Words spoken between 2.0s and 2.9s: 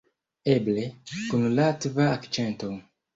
akĉento.